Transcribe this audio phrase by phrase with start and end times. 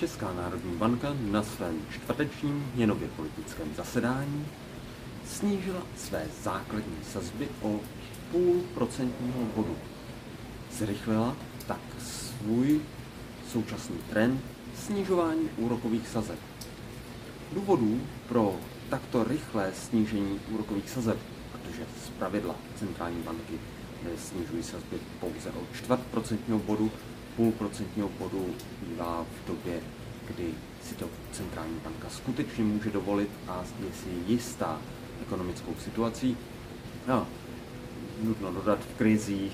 [0.00, 4.46] Česká národní banka na svém čtvrtečním měnově politickém zasedání
[5.26, 7.80] snížila své základní sazby o
[8.30, 9.76] půl procentního bodu.
[10.72, 11.36] Zrychlila
[11.66, 12.80] tak svůj
[13.52, 14.40] současný trend
[14.74, 16.38] snižování úrokových sazeb.
[17.52, 18.56] Důvodů pro
[18.90, 21.18] takto rychlé snížení úrokových sazeb,
[21.52, 23.58] protože z pravidla centrální banky
[24.16, 26.90] snižují sazby pouze o čtvrt procentního bodu,
[27.36, 28.46] půl procentního bodu
[28.82, 29.80] bývá v době,
[30.34, 34.78] kdy si to centrální banka skutečně může dovolit a je si jistá
[35.22, 36.36] ekonomickou situací.
[37.08, 37.26] No,
[38.22, 39.52] nutno dodat v krizích,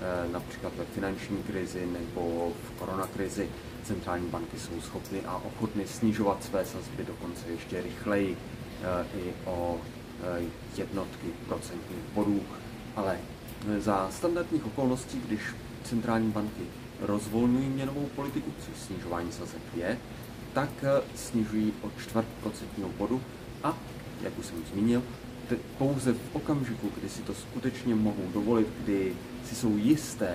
[0.00, 3.48] eh, například ve finanční krizi nebo v koronakrizi,
[3.84, 8.36] centrální banky jsou schopny a ochotny snižovat své sazby dokonce ještě rychleji
[8.82, 9.80] eh, i o
[10.22, 10.42] eh,
[10.76, 12.40] jednotky procentních bodů.
[12.96, 13.18] Ale
[13.78, 15.40] za standardních okolností, když
[15.84, 16.62] centrální banky
[17.00, 19.98] rozvolňují měnovou politiku, což snižování sazeb je,
[20.52, 23.22] tak eh, snižují o čtvrt procentního bodu
[23.62, 23.78] a,
[24.22, 25.02] jak už jsem zmínil,
[25.78, 29.12] pouze v okamžiku, kdy si to skutečně mohou dovolit, kdy
[29.44, 30.34] si jsou jisté,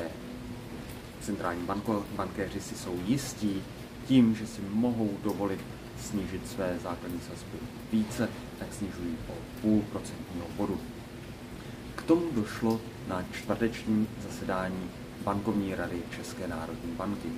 [1.22, 3.62] centrální banko, bankéři si jsou jistí
[4.08, 5.60] tím, že si mohou dovolit
[6.00, 7.58] snížit své základní sazby
[7.92, 10.80] více, tak snižují o půl procentního bodu.
[11.96, 14.90] K tomu došlo na čtvrteční zasedání
[15.24, 17.30] bankovní rady České národní banky.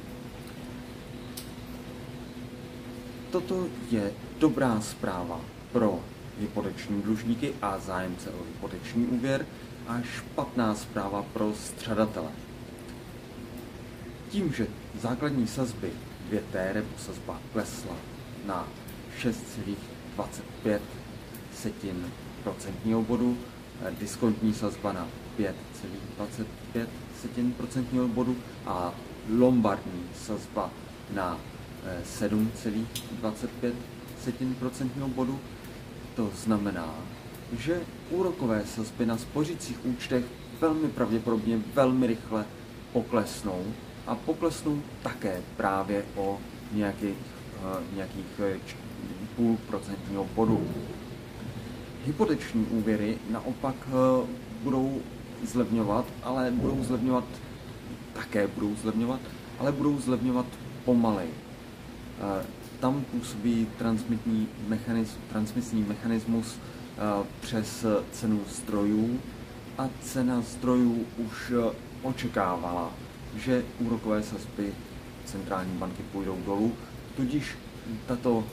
[3.31, 5.99] Toto je dobrá zpráva pro
[6.39, 9.45] hypoteční dlužníky a zájemce o hypoteční úvěr
[9.87, 12.31] a špatná zpráva pro střadatele.
[14.29, 14.67] Tím, že
[15.01, 15.91] základní sazby
[16.31, 17.95] 2T nebo sazba klesla
[18.45, 18.67] na
[19.19, 20.79] 6,25
[21.53, 22.05] setin
[22.43, 23.37] procentního bodu,
[23.99, 25.07] diskontní sazba na
[25.39, 28.93] 5,25 procentního bodu a
[29.37, 30.69] lombardní sazba
[31.13, 31.39] na
[32.21, 33.73] 7,25
[34.59, 35.39] procentního bodu.
[36.15, 36.95] To znamená,
[37.59, 40.25] že úrokové sazby na spořících účtech
[40.61, 42.45] velmi pravděpodobně velmi rychle
[42.93, 43.63] poklesnou
[44.07, 46.39] a poklesnou také právě o
[46.71, 48.59] nějakých, uh, nějakých eh,
[49.35, 50.67] půl procentního bodu.
[52.05, 53.75] Hypoteční úvěry naopak
[54.63, 55.01] budou
[55.47, 57.23] zlevňovat, ale budou zlevňovat,
[58.13, 59.19] také budou zlevňovat,
[59.59, 60.45] ale budou zlevňovat
[60.85, 61.27] pomalej.
[62.79, 66.55] Tam působí transmitní mechanism, transmisní mechanismus
[67.41, 69.19] přes cenu zdrojů
[69.77, 71.53] a cena zdrojů už
[72.01, 72.91] očekávala,
[73.35, 74.73] že úrokové sazby
[75.25, 76.73] centrální banky půjdou dolů,
[77.15, 77.57] tudíž
[78.07, 78.43] tato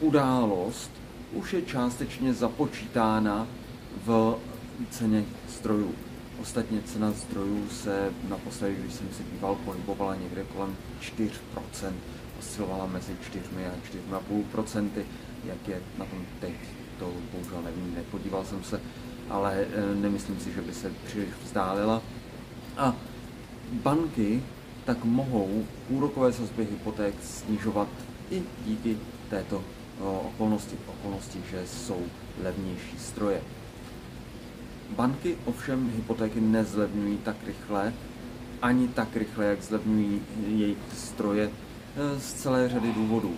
[0.00, 0.90] událost
[1.32, 3.46] už je částečně započítána
[4.06, 4.38] v
[4.90, 5.94] ceně zdrojů.
[6.40, 11.30] Ostatně cena zdrojů se naposledy, když jsem si díval, pohybovala někde kolem 4%,
[12.38, 13.72] oscilovala mezi 4 a
[14.12, 14.88] 4,5%,
[15.44, 16.54] jak je na tom teď,
[16.98, 18.80] to bohužel nevím, nepodíval jsem se,
[19.30, 22.02] ale e, nemyslím si, že by se příliš vzdálila.
[22.76, 22.96] A
[23.72, 24.42] banky
[24.84, 27.88] tak mohou úrokové sazby hypoték snižovat
[28.30, 28.98] i díky
[29.30, 29.64] této
[30.00, 32.02] okolnosti, okolnosti, že jsou
[32.42, 33.40] levnější stroje.
[34.96, 37.92] Banky ovšem hypotéky nezlevňují tak rychle,
[38.62, 43.34] ani tak rychle, jak zlevňují jejich stroje eh, z celé řady důvodů.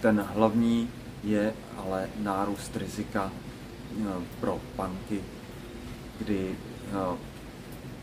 [0.00, 0.88] Ten hlavní
[1.24, 4.04] je ale nárůst rizika eh,
[4.40, 5.20] pro banky,
[6.18, 7.16] kdy eh,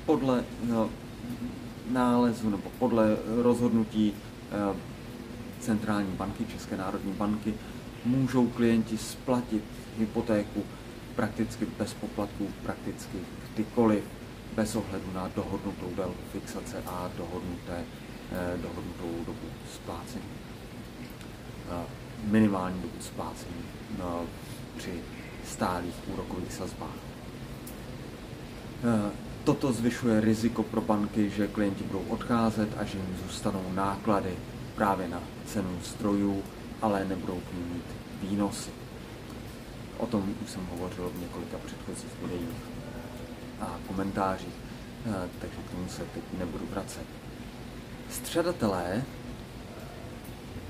[0.06, 0.44] podle
[1.92, 4.14] nálezu nebo podle rozhodnutí
[5.60, 7.54] centrální banky, České národní banky,
[8.06, 9.64] můžou klienti splatit
[9.98, 10.64] hypotéku
[11.16, 13.18] prakticky bez poplatků, prakticky
[13.54, 14.04] kdykoliv,
[14.56, 17.84] bez ohledu na dohodnutou délku fixace a dohodnuté,
[18.32, 20.26] eh, dohodnutou dobu splácení.
[21.72, 21.86] Eh,
[22.24, 23.64] minimální dobu splácení
[24.00, 24.04] eh,
[24.78, 24.94] při
[25.46, 27.00] stálých úrokových sazbách.
[29.44, 34.36] Toto zvyšuje riziko pro banky, že klienti budou odcházet a že jim zůstanou náklady
[34.76, 36.44] právě na cenu strojů,
[36.82, 37.86] ale nebudou k ním mít
[38.30, 38.70] výnosy.
[40.00, 42.56] O tom už jsem hovořil v několika předchozích videích
[43.62, 44.54] a komentářích,
[45.06, 47.06] eh, takže k tomu se teď nebudu vracet.
[48.10, 49.04] Středatelé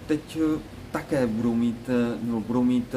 [0.07, 0.59] teď eh,
[0.91, 1.89] také budou mít,
[2.23, 2.95] no, budou mít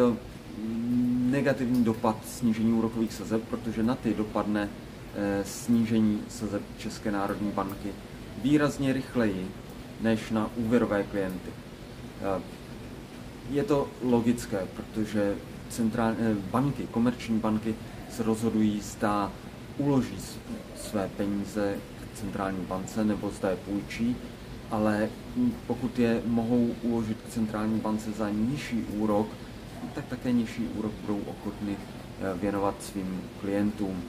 [1.30, 4.68] negativní dopad snížení úrokových sazeb, protože na ty dopadne
[5.44, 7.92] snížení sazeb České národní banky
[8.42, 9.50] výrazně rychleji
[10.00, 11.50] než na úvěrové klienty.
[13.50, 15.36] Je to logické, protože
[15.72, 17.74] centrální eh, banky, komerční banky
[18.10, 19.32] se rozhodují, zda
[19.78, 20.16] uloží
[20.76, 24.16] své peníze k centrální bance nebo zda je půjčí
[24.72, 25.08] ale
[25.66, 29.28] pokud je mohou uložit k centrální bance za nižší úrok,
[29.94, 34.02] tak také nižší úrok budou ochotny eh, věnovat svým klientům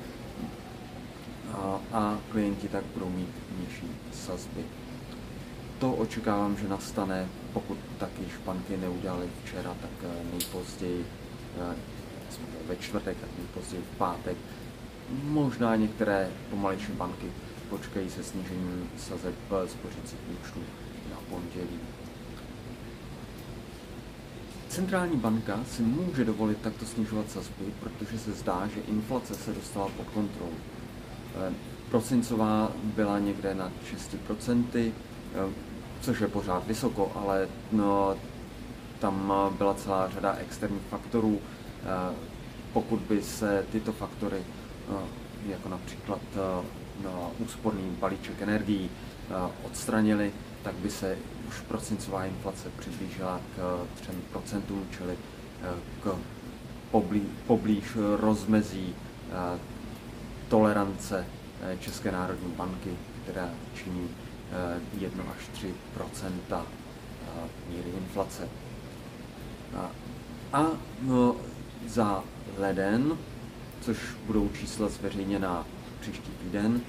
[1.53, 4.63] a, a klienti tak budou mít nižší sazby.
[5.79, 11.05] To očekávám, že nastane, pokud taky španky neudělali včera, tak eh, nejpozději
[12.67, 14.37] ve čtvrtek, tak nejpozději v pátek.
[15.23, 17.31] Možná některé pomalejší banky
[17.69, 19.35] počkají se snížením sazeb
[19.65, 20.59] spořících účtů
[21.09, 21.79] na pondělí.
[24.73, 29.89] Centrální banka si může dovolit takto snižovat sazby, protože se zdá, že inflace se dostala
[29.97, 30.53] pod kontrolu.
[31.35, 31.53] Eh,
[31.89, 34.93] prosincová byla někde na 6%,
[35.35, 35.53] eh,
[36.01, 38.15] což je pořád vysoko, ale no,
[39.03, 41.39] tam byla celá řada externích faktorů.
[41.41, 42.15] Eh,
[42.73, 44.43] pokud by se tyto faktory,
[45.47, 46.19] jako například
[47.39, 48.89] úsporný balíček energií
[49.63, 50.31] odstranili,
[50.63, 51.17] tak by se
[51.47, 53.85] už prosincová inflace přiblížila k
[54.35, 55.17] 3%, čili
[56.03, 56.15] k
[56.91, 57.83] poblí, poblíž
[58.15, 58.95] rozmezí
[60.49, 61.25] tolerance
[61.61, 63.49] eh, České národní banky, která
[63.83, 64.09] činí
[64.99, 65.63] 1 až
[65.99, 66.63] 3%
[67.69, 68.49] míry inflace.
[70.53, 70.67] A
[71.01, 71.35] no,
[71.87, 72.23] za
[72.57, 73.17] leden,
[73.81, 73.97] což
[74.27, 75.65] budou čísla zveřejněná
[75.99, 76.81] příští týden,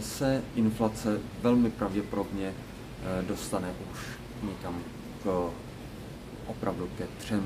[0.00, 3.98] se inflace velmi pravděpodobně eh, dostane už
[4.42, 4.80] někam
[5.22, 5.50] k
[6.46, 7.40] opravdu ke 3%.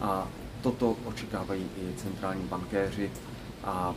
[0.00, 0.28] A
[0.62, 3.10] toto očekávají i centrální bankéři
[3.64, 3.94] a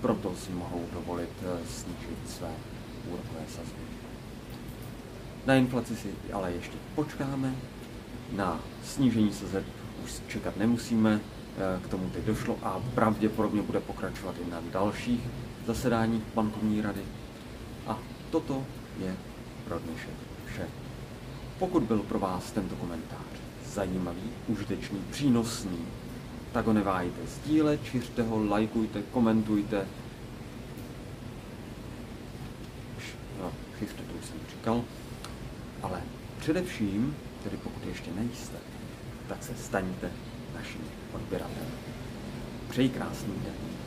[0.00, 2.50] proto si mohou dovolit eh, snížit své
[3.08, 3.84] úrokové sazby.
[5.46, 7.54] Na inflaci si ale ještě počkáme,
[8.36, 9.64] na snížení sazeb
[10.04, 15.20] už čekat nemusíme, eh, k tomu teď došlo a pravděpodobně bude pokračovat i na dalších
[15.66, 17.02] zasedáních bankovní rady.
[17.86, 17.98] A
[18.30, 18.64] toto
[18.98, 19.16] je
[19.64, 20.14] pro dnešek
[20.46, 20.66] vše.
[21.58, 23.26] Pokud byl pro vás tento komentář
[23.66, 25.78] zajímavý, užitečný, přínosný,
[26.52, 29.86] tak ho neváhejte sdílet, šiřte ho, lajkujte, komentujte.
[33.40, 34.84] No, to už jsem říkal.
[35.82, 36.02] Ale
[36.38, 38.56] především, tedy pokud ještě nejste,
[39.28, 40.10] tak se staňte
[40.54, 40.80] naším
[41.12, 41.70] odběratelem.
[42.70, 43.83] Přeji krásný den.